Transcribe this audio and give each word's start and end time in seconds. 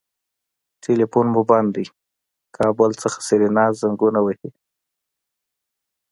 ټليفون 0.83 1.25
مو 1.33 1.41
بند 1.49 1.69
دی 1.75 1.85
کابل 2.57 2.89
نه 3.01 3.09
سېرېنا 3.27 3.65
زنګونه 3.81 4.19
وهي. 4.23 4.49